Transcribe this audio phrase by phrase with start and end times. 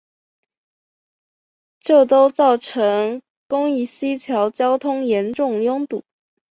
[1.79, 6.03] 这都造成公益西桥交通严重拥堵。